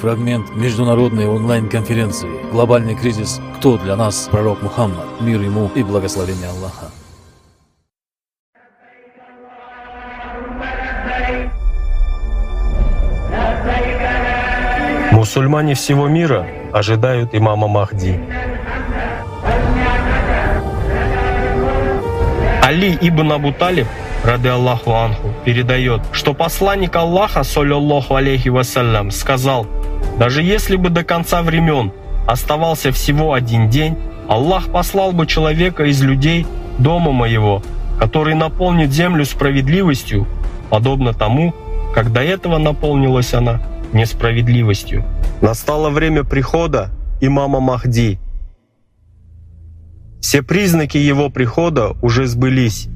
Фрагмент 0.00 0.54
международной 0.54 1.26
онлайн-конференции 1.26 2.28
«Глобальный 2.52 2.94
кризис. 2.94 3.40
Кто 3.56 3.78
для 3.78 3.96
нас 3.96 4.28
пророк 4.30 4.60
Мухаммад? 4.62 5.06
Мир 5.20 5.40
ему 5.40 5.70
и 5.74 5.82
благословение 5.82 6.48
Аллаха». 6.50 6.90
Мусульмане 15.12 15.74
всего 15.74 16.08
мира 16.08 16.46
ожидают 16.74 17.34
имама 17.34 17.66
Махди. 17.66 18.20
Али 22.62 22.98
ибн 23.00 23.32
Абу 23.32 23.50
Талиб, 23.52 23.86
рады 24.24 24.50
Аллаху 24.50 24.92
Анху, 24.92 25.32
передает, 25.46 26.02
что 26.12 26.34
посланник 26.34 26.94
Аллаха, 26.96 27.44
саллиллаху 27.44 28.14
алейхи 28.14 28.50
вассалям, 28.50 29.10
сказал, 29.10 29.66
даже 30.18 30.42
если 30.42 30.76
бы 30.76 30.90
до 30.90 31.04
конца 31.04 31.42
времен 31.42 31.92
оставался 32.26 32.92
всего 32.92 33.32
один 33.32 33.68
день, 33.70 33.96
Аллах 34.28 34.70
послал 34.72 35.12
бы 35.12 35.26
человека 35.26 35.84
из 35.84 36.02
людей 36.02 36.46
дома 36.78 37.12
моего, 37.12 37.62
который 37.98 38.34
наполнит 38.34 38.92
землю 38.92 39.24
справедливостью, 39.24 40.26
подобно 40.70 41.12
тому, 41.12 41.54
как 41.94 42.12
до 42.12 42.22
этого 42.22 42.58
наполнилась 42.58 43.34
она 43.34 43.62
несправедливостью. 43.92 45.04
Настало 45.40 45.90
время 45.90 46.24
прихода 46.24 46.90
имама 47.20 47.60
Махди– 47.60 48.18
все 50.26 50.42
признаки 50.42 50.98
его 50.98 51.30
прихода 51.30 51.92
уже 52.02 52.26
сбылись. 52.26 52.88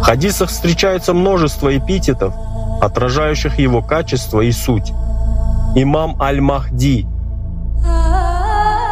В 0.00 0.02
хадисах 0.02 0.48
встречается 0.48 1.12
множество 1.12 1.76
эпитетов, 1.76 2.34
отражающих 2.80 3.58
его 3.58 3.82
качество 3.82 4.40
и 4.40 4.50
суть. 4.50 4.94
Имам 5.78 6.16
Аль-Махди, 6.18 7.06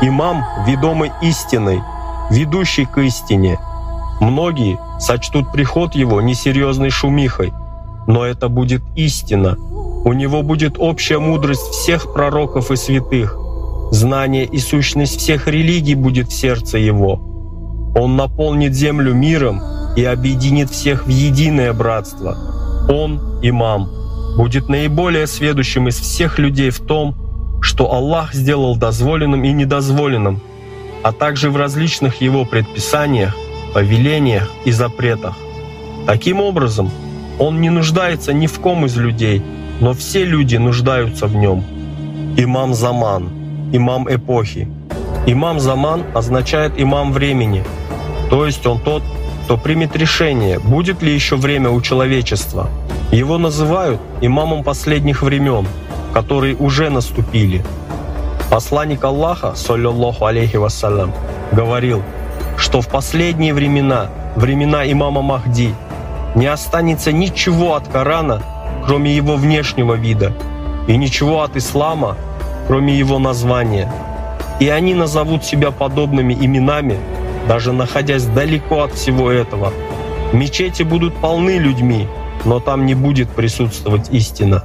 имам, 0.02 0.44
ведомый 0.66 1.12
истиной, 1.22 1.80
ведущий 2.30 2.84
к 2.84 2.98
истине. 2.98 3.58
Многие 4.20 4.78
сочтут 5.00 5.50
приход 5.50 5.94
его 5.94 6.20
несерьезной 6.20 6.90
шумихой, 6.90 7.54
но 8.06 8.26
это 8.26 8.50
будет 8.50 8.82
истина. 8.96 9.56
У 10.04 10.12
него 10.12 10.42
будет 10.42 10.74
общая 10.78 11.18
мудрость 11.18 11.70
всех 11.70 12.12
пророков 12.12 12.70
и 12.70 12.76
святых, 12.76 13.38
Знание 13.90 14.44
и 14.44 14.58
сущность 14.58 15.20
всех 15.20 15.48
религий 15.48 15.94
будет 15.94 16.28
в 16.28 16.34
сердце 16.34 16.76
его. 16.76 17.14
Он 17.96 18.14
наполнит 18.16 18.74
землю 18.74 19.14
миром 19.14 19.62
и 19.96 20.04
объединит 20.04 20.68
всех 20.68 21.06
в 21.06 21.08
единое 21.08 21.72
братство. 21.72 22.36
Он, 22.90 23.40
имам, 23.40 23.88
будет 24.36 24.68
наиболее 24.68 25.26
сведущим 25.26 25.88
из 25.88 25.98
всех 25.98 26.38
людей 26.38 26.70
в 26.70 26.80
том, 26.80 27.14
что 27.60 27.92
Аллах 27.92 28.34
сделал 28.34 28.76
дозволенным 28.76 29.44
и 29.44 29.52
недозволенным, 29.52 30.40
а 31.02 31.12
также 31.12 31.50
в 31.50 31.56
различных 31.56 32.20
его 32.20 32.44
предписаниях, 32.44 33.36
повелениях 33.72 34.50
и 34.64 34.72
запретах. 34.72 35.36
Таким 36.06 36.40
образом, 36.40 36.90
он 37.38 37.60
не 37.60 37.70
нуждается 37.70 38.32
ни 38.32 38.46
в 38.46 38.60
ком 38.60 38.86
из 38.86 38.96
людей, 38.96 39.42
но 39.80 39.92
все 39.92 40.24
люди 40.24 40.56
нуждаются 40.56 41.26
в 41.26 41.36
нем. 41.36 41.64
Имам 42.36 42.74
Заман– 42.74 43.30
имам 43.72 44.12
эпохи. 44.12 44.68
Имам 45.26 45.58
Заман 45.58 46.04
означает 46.14 46.72
имам 46.76 47.12
времени, 47.12 47.64
то 48.30 48.46
есть 48.46 48.66
он 48.66 48.78
тот, 48.78 49.02
кто 49.44 49.56
примет 49.56 49.96
решение, 49.96 50.58
будет 50.58 51.02
ли 51.02 51.12
еще 51.12 51.36
время 51.36 51.70
у 51.70 51.80
человечества. 51.80 52.68
Его 53.14 53.38
называют 53.38 54.00
имамом 54.22 54.64
последних 54.64 55.22
времен, 55.22 55.68
которые 56.12 56.56
уже 56.56 56.90
наступили. 56.90 57.64
Посланник 58.50 59.04
Аллаха, 59.04 59.54
саллиллаху 59.54 60.24
алейхи 60.24 60.56
вассалям, 60.56 61.12
говорил, 61.52 62.02
что 62.56 62.80
в 62.80 62.88
последние 62.88 63.54
времена, 63.54 64.08
времена 64.34 64.90
имама 64.90 65.22
Махди, 65.22 65.76
не 66.34 66.46
останется 66.48 67.12
ничего 67.12 67.76
от 67.76 67.86
Корана, 67.86 68.42
кроме 68.84 69.14
его 69.14 69.36
внешнего 69.36 69.94
вида, 69.94 70.32
и 70.88 70.96
ничего 70.96 71.42
от 71.42 71.56
ислама, 71.56 72.16
кроме 72.66 72.98
его 72.98 73.20
названия. 73.20 73.92
И 74.58 74.68
они 74.68 74.92
назовут 74.92 75.44
себя 75.44 75.70
подобными 75.70 76.34
именами, 76.34 76.98
даже 77.46 77.72
находясь 77.72 78.24
далеко 78.24 78.82
от 78.82 78.94
всего 78.94 79.30
этого. 79.30 79.72
Мечети 80.32 80.82
будут 80.82 81.14
полны 81.14 81.58
людьми, 81.58 82.08
но 82.44 82.60
там 82.60 82.86
не 82.86 82.94
будет 82.94 83.28
присутствовать 83.30 84.10
истина. 84.10 84.64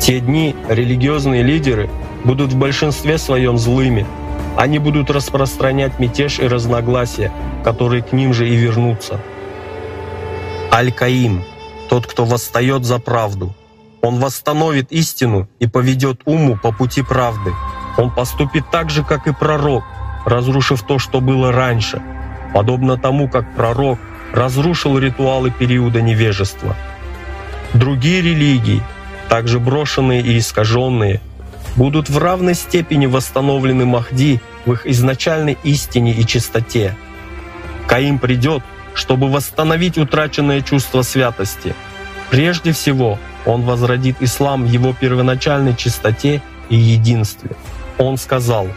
Те 0.00 0.20
дни 0.20 0.54
религиозные 0.68 1.42
лидеры 1.42 1.90
будут 2.24 2.52
в 2.52 2.58
большинстве 2.58 3.18
своем 3.18 3.58
злыми. 3.58 4.06
Они 4.56 4.78
будут 4.78 5.10
распространять 5.10 5.98
мятеж 5.98 6.38
и 6.40 6.46
разногласия, 6.46 7.32
которые 7.64 8.02
к 8.02 8.12
ним 8.12 8.32
же 8.34 8.48
и 8.48 8.54
вернутся. 8.54 9.20
Аль-Каим– 10.72 11.44
тот, 11.88 12.06
кто 12.06 12.24
восстает 12.24 12.84
за 12.84 12.98
правду– 12.98 13.54
он 14.00 14.20
восстановит 14.20 14.92
истину 14.92 15.48
и 15.58 15.66
поведет 15.66 16.20
уму 16.24 16.56
по 16.56 16.72
пути 16.72 17.02
правды. 17.02 17.52
Он 17.96 18.10
поступит 18.10 18.70
так 18.70 18.90
же, 18.90 19.02
как 19.02 19.26
и 19.26 19.32
пророк, 19.32 19.82
разрушив 20.24 20.82
то, 20.82 20.98
что 20.98 21.20
было 21.20 21.50
раньше, 21.50 22.00
подобно 22.54 22.96
тому, 22.96 23.28
как 23.28 23.54
пророк 23.56 23.98
разрушил 24.32 24.98
ритуалы 24.98 25.50
периода 25.50 26.00
невежества. 26.00 26.76
Другие 27.74 28.22
религии, 28.22 28.82
также 29.28 29.60
брошенные 29.60 30.22
и 30.22 30.38
искаженные, 30.38 31.20
будут 31.76 32.08
в 32.08 32.18
равной 32.18 32.54
степени 32.54 33.06
восстановлены 33.06 33.84
Махди 33.84 34.40
в 34.64 34.72
их 34.72 34.86
изначальной 34.86 35.58
истине 35.64 36.12
и 36.12 36.26
чистоте. 36.26 36.96
Каим 37.86 38.18
придет, 38.18 38.62
чтобы 38.94 39.30
восстановить 39.30 39.98
утраченное 39.98 40.60
чувство 40.62 41.02
святости. 41.02 41.74
Прежде 42.30 42.72
всего, 42.72 43.18
он 43.46 43.62
возродит 43.62 44.16
ислам 44.20 44.64
в 44.64 44.70
его 44.70 44.92
первоначальной 44.92 45.76
чистоте 45.76 46.42
и 46.68 46.76
единстве. 46.76 47.50
Он 47.96 48.16
сказал, 48.16 48.68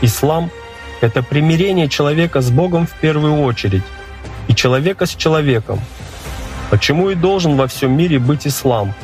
«Ислам— 0.00 0.50
это 1.00 1.22
примирение 1.22 1.88
человека 1.88 2.40
с 2.40 2.50
Богом 2.50 2.86
в 2.86 2.92
первую 3.00 3.42
очередь, 3.42 3.84
и 4.48 4.54
человека 4.54 5.06
с 5.06 5.14
человеком. 5.14 5.80
Почему 6.70 7.10
и 7.10 7.14
должен 7.14 7.56
во 7.56 7.66
всем 7.66 7.96
мире 7.96 8.18
быть 8.18 8.46
ислам? 8.46 8.94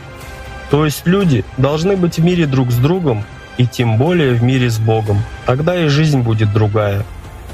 То 0.71 0.85
есть 0.85 1.07
люди 1.07 1.45
должны 1.57 1.97
быть 1.97 2.19
в 2.19 2.25
мире 2.25 2.47
друг 2.47 2.71
с 2.71 2.77
другом, 2.77 3.25
и 3.59 3.67
тем 3.67 3.97
более 3.99 4.33
в 4.35 4.43
мире 4.43 4.69
с 4.69 4.79
Богом. 4.79 5.19
Тогда 5.47 5.77
и 5.77 5.89
жизнь 5.89 6.21
будет 6.21 6.53
другая. 6.53 7.05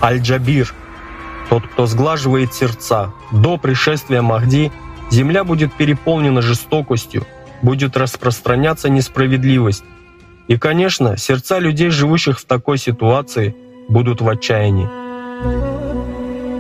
Аль-Джабир— 0.01 0.75
тот, 1.51 1.67
кто 1.67 1.87
сглаживает 1.87 2.55
сердца. 2.55 3.13
До 3.33 3.59
пришествия 3.59 4.23
Махди 4.23 4.73
земля 5.11 5.45
будет 5.45 5.75
переполнена 5.75 6.43
жестокостью, 6.43 7.27
будет 7.61 7.97
распространяться 7.97 8.89
несправедливость. 8.89 9.85
И, 10.49 10.57
конечно, 10.57 11.17
сердца 11.17 11.59
людей, 11.59 11.91
живущих 11.91 12.39
в 12.41 12.45
такой 12.45 12.79
ситуации, 12.79 13.55
будут 13.89 14.21
в 14.21 14.29
отчаянии. 14.29 14.89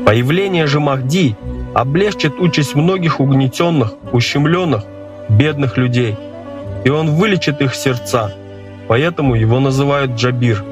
Появление 0.04 0.66
же 0.66 0.80
Махди 0.80 1.36
облегчит 1.74 2.38
участь 2.40 2.74
многих 2.74 3.20
угнетенных, 3.20 3.94
ущемленных, 4.12 4.84
бедных 5.28 5.76
людей, 5.76 6.16
и 6.84 6.90
он 6.90 7.16
вылечит 7.16 7.60
их 7.60 7.74
сердца, 7.74 8.32
поэтому 8.88 9.34
его 9.34 9.60
называют 9.60 10.12
Джабир. 10.12 10.64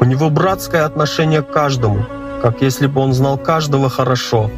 У 0.00 0.04
него 0.04 0.30
братское 0.30 0.84
отношение 0.84 1.42
к 1.42 1.50
каждому, 1.50 2.06
как 2.42 2.62
если 2.62 2.86
бы 2.86 3.00
он 3.00 3.12
знал 3.12 3.38
каждого 3.38 3.88
хорошо. 3.88 4.50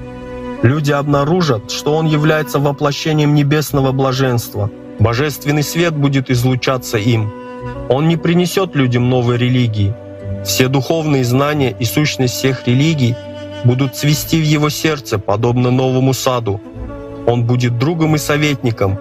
Люди 0.63 0.93
обнаружат, 0.93 1.71
что 1.71 1.97
он 1.97 2.07
является 2.07 2.59
воплощением 2.59 3.35
небесного 3.35 3.93
блаженства– 3.93 4.71
Божественный 5.03 5.65
свет 5.65 5.95
будет 5.95 6.31
излучаться 6.31 6.97
им. 6.97 7.33
Он 7.89 8.07
не 8.07 8.17
принесет 8.17 8.77
людям 8.77 9.09
новой 9.11 9.37
религии. 9.37 9.95
Все 10.45 10.69
духовные 10.69 11.25
знания 11.25 11.75
и 11.77 11.85
сущность 11.85 12.35
всех 12.35 12.67
религий 12.69 13.17
будут 13.65 13.97
цвести 13.97 14.41
в 14.41 14.45
его 14.45 14.71
сердце, 14.71 15.19
подобно 15.19 15.71
новому 15.71 16.15
саду. 16.15 16.61
Он 17.27 17.45
будет 17.45 17.79
другом 17.79 18.17
и 18.17 18.19
советником. 18.19 18.99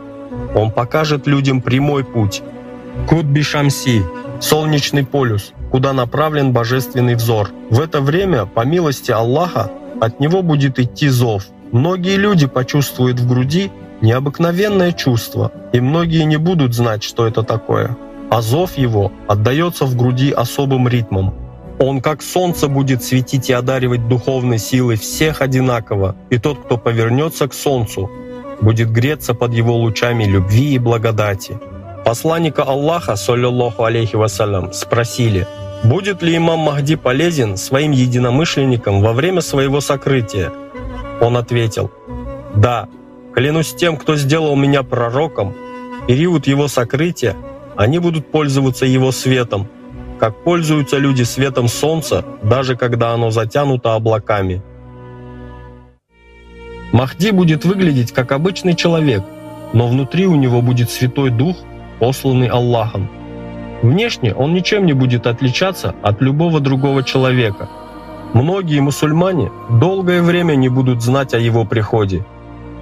Он 0.56 0.72
покажет 0.72 1.28
людям 1.28 1.62
прямой 1.62 2.04
путь. 2.04 2.42
Кутби 3.08 3.42
Шамси– 3.42 4.04
солнечный 4.42 5.06
полюс, 5.06 5.54
куда 5.72 5.94
направлен 5.94 6.52
божественный 6.52 7.16
взор. 7.16 7.50
В 7.70 7.80
это 7.80 8.02
время, 8.02 8.46
по 8.46 8.66
милости 8.66 9.12
Аллаха, 9.12 9.72
от 10.02 10.20
него 10.20 10.42
будет 10.42 10.80
идти 10.80 11.08
зов. 11.10 11.46
Многие 11.72 12.18
люди 12.18 12.48
почувствуют 12.48 13.20
в 13.20 13.28
груди 13.28 13.72
необыкновенное 14.02 14.92
чувство, 14.92 15.52
и 15.74 15.80
многие 15.80 16.24
не 16.24 16.38
будут 16.38 16.74
знать, 16.74 17.04
что 17.04 17.28
это 17.28 17.44
такое. 17.44 17.96
А 18.30 18.42
зов 18.42 18.78
его 18.78 19.12
отдается 19.28 19.86
в 19.86 19.96
груди 19.96 20.32
особым 20.32 20.88
ритмом. 20.88 21.34
Он 21.80 22.02
как 22.02 22.22
солнце 22.22 22.68
будет 22.68 23.04
светить 23.04 23.50
и 23.50 23.54
одаривать 23.54 24.08
духовной 24.08 24.60
силой 24.60 24.98
всех 24.98 25.42
одинаково, 25.42 26.16
и 26.30 26.38
тот, 26.38 26.60
кто 26.60 26.78
повернется 26.78 27.48
к 27.48 27.54
солнцу, 27.54 28.10
будет 28.62 28.92
греться 28.92 29.34
под 29.34 29.54
его 29.54 29.76
лучами 29.76 30.26
любви 30.26 30.74
и 30.74 30.80
благодати. 30.80 31.60
Посланника 32.06 32.64
Аллаха, 32.64 33.16
саллиллаху 33.16 33.84
алейхи 33.84 34.16
вассалям, 34.16 34.74
спросили, 34.74 35.48
будет 35.84 36.22
ли 36.22 36.38
имам 36.38 36.60
Махди 36.60 36.96
полезен 36.96 37.58
своим 37.58 37.92
единомышленникам 37.92 39.02
во 39.02 39.14
время 39.14 39.42
своего 39.42 39.82
сокрытия. 39.82 40.52
Он 41.20 41.38
ответил, 41.38 41.92
«Да, 42.56 42.88
клянусь 43.34 43.74
тем, 43.74 43.98
кто 43.98 44.16
сделал 44.16 44.56
меня 44.56 44.84
пророком, 44.84 45.56
период 46.08 46.48
его 46.48 46.68
сокрытия 46.68 47.36
они 47.76 48.00
будут 48.00 48.32
пользоваться 48.32 48.86
его 48.86 49.12
светом, 49.12 49.68
как 50.22 50.44
пользуются 50.44 51.00
люди 51.00 51.24
светом 51.24 51.68
солнца, 51.68 52.24
даже 52.44 52.78
когда 52.78 53.12
оно 53.14 53.32
затянуто 53.32 53.96
облаками». 53.96 54.62
Махди 56.92 57.32
будет 57.32 57.66
выглядеть 57.66 58.12
как 58.12 58.32
обычный 58.32 58.76
человек, 58.76 59.24
но 59.74 59.88
внутри 59.88 60.28
у 60.28 60.36
него 60.36 60.62
будет 60.62 60.90
Святой 60.92 61.32
Дух, 61.32 61.56
посланный 62.00 62.48
Аллахом. 62.48 63.10
Внешне 63.82 64.36
он 64.36 64.54
ничем 64.54 64.86
не 64.86 64.94
будет 64.94 65.26
отличаться 65.26 65.96
от 66.04 66.22
любого 66.22 66.60
другого 66.60 67.04
человека. 67.04 67.68
Многие 68.34 68.80
мусульмане 68.80 69.52
долгое 69.70 70.22
время 70.22 70.56
не 70.56 70.70
будут 70.70 71.02
знать 71.02 71.34
о 71.34 71.40
его 71.40 71.66
приходе. 71.66 72.26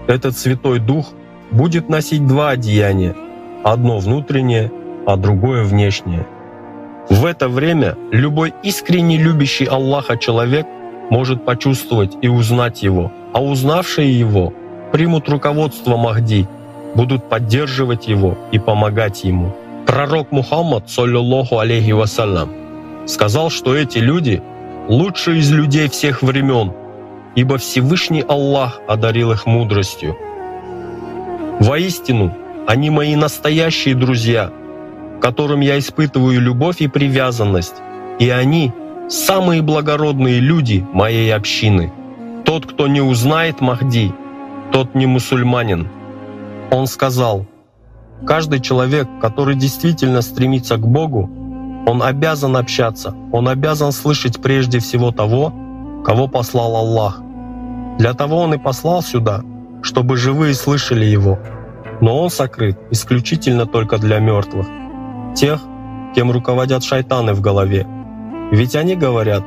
Этот 0.08 0.38
Святой 0.38 0.80
Дух 0.80 1.14
будет 1.52 1.88
носить 1.88 2.28
два 2.28 2.50
одеяния, 2.50 3.16
одно 3.64 4.00
внутреннее, 4.00 4.72
а 5.06 5.16
другое 5.16 5.64
внешнее. 5.64 6.26
В 7.10 7.26
это 7.26 7.50
время 7.50 7.96
любой 8.12 8.54
искренне 8.64 9.18
любящий 9.18 9.66
Аллаха 9.66 10.18
человек 10.18 10.66
может 11.10 11.44
почувствовать 11.44 12.16
и 12.22 12.28
узнать 12.28 12.84
его, 12.84 13.12
а 13.34 13.44
узнавшие 13.44 14.18
его 14.18 14.54
примут 14.92 15.28
руководство 15.30 15.98
Махди– 15.98 16.48
будут 16.96 17.30
поддерживать 17.30 18.08
его 18.08 18.38
и 18.52 18.60
помогать 18.60 19.24
ему. 19.24 19.56
Пророк 19.86 20.32
Мухаммад, 20.32 20.90
саллиллаху 20.90 21.60
алейхи 21.60 21.92
вассалям, 21.92 22.50
сказал, 23.08 23.50
что 23.50 23.76
эти 23.76 23.98
люди– 23.98 24.42
лучшие 24.88 25.40
из 25.40 25.52
людей 25.52 25.88
всех 25.90 26.22
времен, 26.24 26.74
ибо 27.36 27.58
Всевышний 27.58 28.24
Аллах 28.28 28.82
одарил 28.88 29.32
их 29.32 29.46
мудростью. 29.46 30.18
Воистину, 31.60 32.36
они 32.68 32.90
мои 32.90 33.16
настоящие 33.16 33.96
друзья, 33.96 34.52
которым 35.22 35.60
я 35.62 35.78
испытываю 35.80 36.42
любовь 36.42 36.82
и 36.82 36.88
привязанность, 36.88 37.76
и 38.20 38.30
они– 38.30 38.74
самые 39.10 39.62
благородные 39.62 40.40
люди 40.40 40.86
моей 40.94 41.34
общины. 41.34 41.92
Тот, 42.46 42.66
кто 42.66 42.88
не 42.88 43.02
узнает 43.02 43.62
Махди, 43.62 44.14
тот 44.72 44.96
не 44.96 45.06
мусульманин– 45.06 45.88
он 46.72 46.86
сказал, 46.86 47.48
каждый 48.26 48.60
человек, 48.60 49.08
который 49.22 49.56
действительно 49.56 50.22
стремится 50.22 50.78
к 50.78 50.88
Богу, 50.88 51.30
он 51.88 52.04
обязан 52.04 52.56
общаться, 52.58 53.16
он 53.32 53.48
обязан 53.48 53.92
слышать 53.92 54.40
прежде 54.42 54.80
всего 54.80 55.12
того, 55.12 55.54
кого 56.06 56.28
послал 56.28 56.76
Аллах. 56.76 57.22
Для 57.98 58.14
того 58.14 58.38
он 58.38 58.54
и 58.54 58.58
послал 58.58 59.02
сюда, 59.02 59.42
чтобы 59.82 60.18
живые 60.18 60.54
слышали 60.54 61.06
его. 61.06 61.40
Но 62.02 62.22
он 62.22 62.30
сокрыт 62.30 62.78
исключительно 62.92 63.66
только 63.66 63.98
для 63.98 64.20
мертвых, 64.20 64.68
тех, 65.40 65.62
кем 66.16 66.32
руководят 66.32 66.84
шайтаны 66.84 67.34
в 67.34 67.42
голове. 67.42 67.88
Ведь 68.52 68.76
они 68.76 68.96
говорят, 68.96 69.44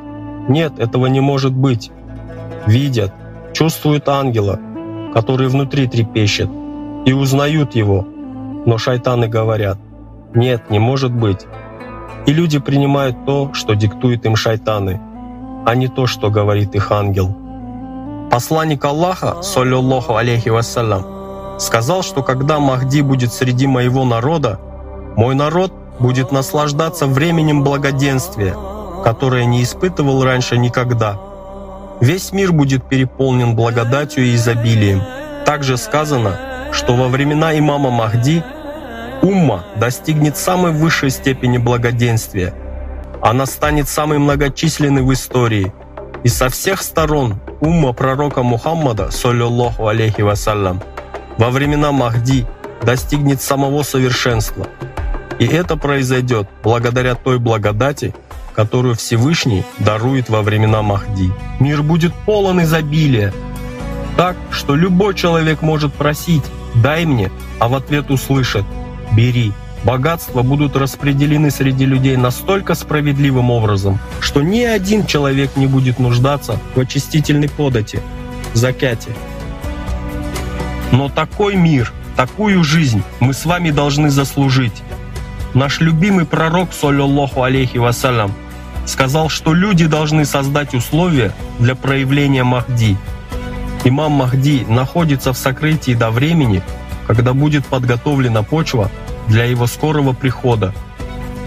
нет, 0.49 0.79
этого 0.79 1.05
не 1.07 1.19
может 1.19 1.53
быть. 1.53 1.91
Видят, 2.65 3.13
чувствуют 3.53 4.09
ангела, 4.09 4.59
который 5.13 5.47
внутри 5.47 5.87
трепещет, 5.87 6.49
и 7.05 7.13
узнают 7.13 7.75
его. 7.75 8.07
Но 8.65 8.77
шайтаны 8.77 9.27
говорят, 9.27 9.77
нет, 10.33 10.69
не 10.69 10.79
может 10.79 11.11
быть. 11.11 11.45
И 12.25 12.33
люди 12.33 12.59
принимают 12.59 13.25
то, 13.25 13.53
что 13.53 13.75
диктует 13.75 14.25
им 14.25 14.35
шайтаны, 14.35 14.99
а 15.65 15.75
не 15.75 15.87
то, 15.87 16.07
что 16.07 16.31
говорит 16.31 16.73
их 16.73 16.91
ангел. 16.91 17.35
Посланник 18.31 18.83
Аллаха, 18.83 19.43
саллиллаху 19.43 20.15
алейхи 20.15 20.49
вассалям, 20.49 21.59
сказал, 21.59 22.01
что 22.01 22.23
когда 22.23 22.59
Махди 22.59 23.01
будет 23.01 23.31
среди 23.31 23.67
моего 23.67 24.05
народа, 24.05 24.59
мой 25.15 25.35
народ 25.35 25.71
будет 25.99 26.31
наслаждаться 26.31 27.07
временем 27.07 27.63
благоденствия, 27.63 28.55
которое 29.03 29.45
не 29.45 29.63
испытывал 29.63 30.23
раньше 30.23 30.57
никогда. 30.57 31.19
Весь 32.01 32.31
мир 32.31 32.51
будет 32.51 32.87
переполнен 32.87 33.55
благодатью 33.55 34.25
и 34.25 34.35
изобилием. 34.35 35.01
Также 35.45 35.77
сказано, 35.77 36.39
что 36.71 36.95
во 36.95 37.07
времена 37.07 37.57
имама 37.57 37.91
Махди 37.91 38.43
умма 39.21 39.63
достигнет 39.75 40.37
самой 40.37 40.71
высшей 40.71 41.09
степени 41.09 41.57
благоденствия. 41.57 42.53
Она 43.21 43.45
станет 43.45 43.87
самой 43.87 44.19
многочисленной 44.19 45.01
в 45.01 45.13
истории. 45.13 45.71
И 46.23 46.29
со 46.29 46.49
всех 46.49 46.81
сторон 46.81 47.39
умма 47.59 47.93
пророка 47.93 48.43
Мухаммада, 48.43 49.11
саллиллаху 49.11 49.87
алейхи 49.87 50.21
вассалям, 50.21 50.81
во 51.37 51.49
времена 51.49 51.91
Махди 51.91 52.45
достигнет 52.81 53.41
самого 53.41 53.83
совершенства. 53.83 54.67
И 55.39 55.45
это 55.45 55.77
произойдет 55.77 56.47
благодаря 56.63 57.15
той 57.15 57.39
благодати, 57.39 58.13
которую 58.55 58.95
Всевышний 58.95 59.63
дарует 59.79 60.29
во 60.29 60.41
времена 60.41 60.81
Махди. 60.81 61.31
Мир 61.59 61.81
будет 61.81 62.13
полон 62.25 62.61
изобилия, 62.61 63.33
так, 64.15 64.35
что 64.51 64.75
любой 64.75 65.15
человек 65.15 65.61
может 65.61 65.93
просить, 65.93 66.43
«Дай 66.75 67.05
мне», 67.05 67.31
а 67.59 67.67
в 67.67 67.75
ответ 67.75 68.11
услышат 68.11 68.65
«Бери». 69.11 69.53
Богатства 69.83 70.43
будут 70.43 70.77
распределены 70.77 71.51
среди 71.51 71.85
людей 71.85 72.15
настолько 72.15 72.73
справедливым 72.73 73.51
образом, 73.51 73.99
что 74.21 74.41
ни 74.41 74.61
один 74.61 75.05
человек 75.05 75.57
не 75.57 75.67
будет 75.67 75.99
нуждаться 75.99 76.57
в 76.73 76.79
очистительной 76.79 77.49
подати, 77.49 77.99
закяте. 78.53 79.09
Но 80.93 81.09
такой 81.09 81.55
мир, 81.55 81.91
такую 82.15 82.63
жизнь 82.63 83.03
мы 83.19 83.33
с 83.33 83.45
вами 83.45 83.71
должны 83.71 84.09
заслужить. 84.09 84.83
Наш 85.53 85.79
любимый 85.79 86.25
пророк, 86.25 86.73
саллиллаху 86.73 87.43
алейхи 87.43 87.77
вассалям, 87.77 88.33
сказал, 88.85 89.29
что 89.29 89.53
люди 89.53 89.85
должны 89.85 90.25
создать 90.25 90.73
условия 90.73 91.33
для 91.59 91.75
проявления 91.75 92.43
Махди– 92.43 92.97
Имам 93.85 94.13
Махди 94.13 94.65
находится 94.69 95.33
в 95.33 95.37
сокрытии 95.37 95.93
до 95.93 96.09
времени, 96.09 96.63
когда 97.05 97.33
будет 97.33 97.65
подготовлена 97.65 98.41
почва 98.41 98.89
для 99.27 99.43
его 99.43 99.67
скорого 99.67 100.13
прихода. 100.13 100.73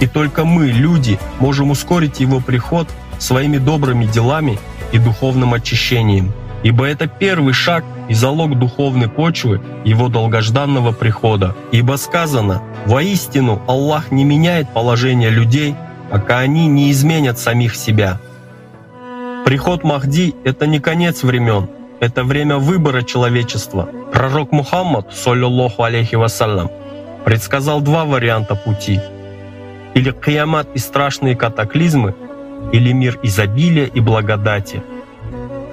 И 0.01 0.07
только 0.07 0.45
мы, 0.45 0.67
люди, 0.67 1.19
можем 1.41 1.71
ускорить 1.71 2.21
его 2.21 2.41
приход 2.41 2.89
своими 3.19 3.57
добрыми 3.57 4.05
делами 4.05 4.59
и 4.93 4.99
духовным 4.99 5.55
очищением. 5.55 6.33
Ибо 6.63 6.85
это 6.87 7.07
первый 7.07 7.55
шаг 7.55 7.85
и 8.09 8.15
залог 8.15 8.59
духовной 8.59 9.09
почвы 9.09 9.61
его 9.85 10.09
долгожданного 10.09 10.93
прихода. 10.93 11.55
Ибо 11.73 11.97
сказано, 11.97 12.63
воистину 12.87 13.61
Аллах 13.67 14.13
не 14.13 14.25
меняет 14.25 14.69
положение 14.71 15.31
людей, 15.31 15.75
пока 16.11 16.39
они 16.39 16.67
не 16.67 16.91
изменят 16.91 17.39
самих 17.39 17.75
себя. 17.75 18.21
Приход 19.45 19.85
Махди– 19.85 20.35
это 20.45 20.67
не 20.67 20.81
конец 20.81 21.23
времен, 21.23 21.69
это 22.01 22.25
время 22.25 22.59
выбора 22.59 23.03
человечества. 23.03 23.89
Пророк 24.13 24.53
Мухаммад, 24.53 25.15
саллиллаху 25.15 25.83
алейхи 25.83 26.17
вассалям, 26.17 26.71
предсказал 27.25 27.81
два 27.81 28.05
варианта 28.05 28.55
пути. 28.55 29.01
Или 29.95 30.11
киямат 30.11 30.69
и 30.75 30.79
страшные 30.79 31.37
катаклизмы, 31.37 32.15
или 32.73 32.93
мир 32.93 33.19
изобилия 33.23 33.87
и 33.87 34.01
благодати. 34.01 34.83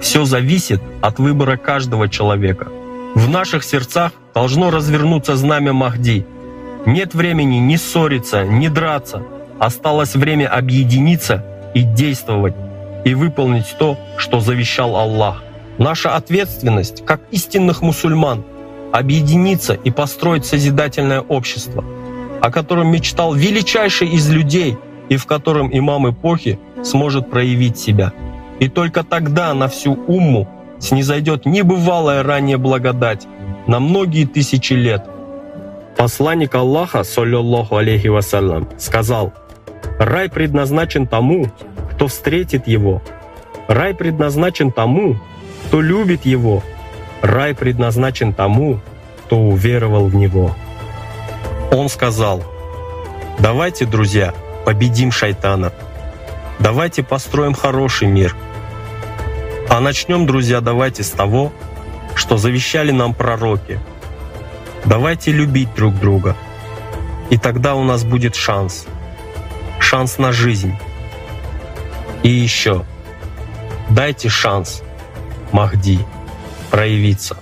Все 0.00 0.24
зависит 0.24 0.80
от 1.00 1.18
выбора 1.18 1.56
каждого 1.56 2.08
человека. 2.08 2.68
В 3.14 3.28
наших 3.28 3.64
сердцах 3.64 4.12
должно 4.34 4.70
развернуться 4.70 5.36
знамя 5.36 5.72
Махди. 5.72 6.26
Нет 6.86 7.14
времени 7.14 7.56
ни 7.56 7.76
ссориться, 7.76 8.44
ни 8.44 8.68
драться. 8.68 9.22
Осталось 9.58 10.14
время 10.14 10.48
объединиться 10.48 11.44
и 11.74 11.82
действовать, 11.82 12.54
и 13.04 13.14
выполнить 13.14 13.76
то, 13.78 13.96
что 14.16 14.40
завещал 14.40 14.96
Аллах. 14.96 15.42
Наша 15.78 16.16
ответственность, 16.16 17.04
как 17.04 17.20
истинных 17.30 17.82
мусульман, 17.82 18.44
объединиться 18.92 19.74
и 19.74 19.90
построить 19.90 20.44
созидательное 20.44 21.20
общество, 21.20 21.84
о 22.40 22.50
котором 22.50 22.88
мечтал 22.88 23.34
величайший 23.34 24.08
из 24.08 24.30
людей 24.30 24.76
и 25.08 25.16
в 25.16 25.26
котором 25.26 25.76
имам 25.76 26.10
эпохи 26.10 26.58
сможет 26.84 27.30
проявить 27.30 27.78
себя. 27.78 28.12
И 28.60 28.68
только 28.68 29.02
тогда 29.02 29.52
на 29.54 29.68
всю 29.68 29.94
умму 29.94 30.48
снизойдет 30.78 31.46
небывалая 31.46 32.22
ранее 32.22 32.56
благодать 32.56 33.26
на 33.66 33.80
многие 33.80 34.26
тысячи 34.26 34.74
лет. 34.74 35.04
Посланник 35.96 36.54
Аллаха, 36.54 37.04
саллиллаху 37.04 37.76
алейхи 37.76 38.08
вассалям, 38.08 38.68
сказал, 38.78 39.32
«Рай 39.98 40.28
предназначен 40.28 41.06
тому, 41.06 41.50
кто 41.92 42.08
встретит 42.08 42.66
его. 42.66 43.02
Рай 43.68 43.94
предназначен 43.94 44.72
тому, 44.72 45.16
кто 45.66 45.80
любит 45.80 46.26
Его. 46.26 46.62
Рай 47.22 47.54
предназначен 47.54 48.32
тому, 48.32 48.80
кто 49.24 49.38
уверовал 49.38 50.06
в 50.06 50.14
Него. 50.14 50.54
Он 51.72 51.88
сказал, 51.88 52.42
давайте, 53.38 53.86
друзья, 53.86 54.34
победим 54.64 55.10
шайтана. 55.10 55.72
Давайте 56.64 57.02
построим 57.02 57.52
хороший 57.52 58.08
мир. 58.08 58.34
А 59.68 59.80
начнем, 59.80 60.24
друзья, 60.24 60.62
давайте 60.62 61.02
с 61.02 61.10
того, 61.10 61.52
что 62.14 62.38
завещали 62.38 62.90
нам 62.90 63.12
пророки. 63.12 63.78
Давайте 64.86 65.30
любить 65.30 65.74
друг 65.74 65.94
друга. 66.00 66.34
И 67.28 67.36
тогда 67.36 67.74
у 67.74 67.84
нас 67.84 68.02
будет 68.02 68.34
шанс. 68.34 68.86
Шанс 69.78 70.16
на 70.16 70.32
жизнь. 70.32 70.74
И 72.22 72.30
еще. 72.30 72.86
Дайте 73.90 74.30
шанс 74.30 74.82
Махди 75.52 75.98
проявиться. 76.70 77.36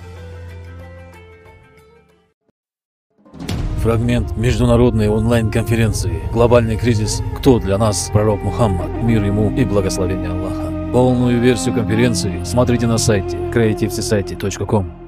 Фрагмент 3.83 4.37
международной 4.37 5.09
онлайн-конференции 5.09 6.21
«Глобальный 6.31 6.77
кризис. 6.77 7.21
Кто 7.37 7.59
для 7.59 7.77
нас 7.77 8.09
пророк 8.13 8.41
Мухаммад? 8.41 8.89
Мир 9.03 9.21
ему 9.25 9.53
и 9.57 9.65
благословение 9.65 10.29
Аллаха». 10.29 10.71
Полную 10.93 11.41
версию 11.41 11.75
конференции 11.75 12.41
смотрите 12.45 12.87
на 12.87 12.97
сайте 12.97 13.35
creativesociety.com. 13.35 15.02